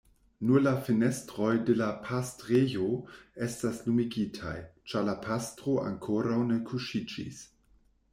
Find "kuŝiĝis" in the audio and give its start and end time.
6.71-7.45